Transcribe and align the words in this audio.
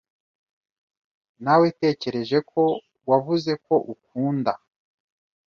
Nawetekereje 1.43 2.37
ko 2.51 2.63
wavuze 3.09 3.51
ko 3.65 3.75
ukunda. 3.93 4.51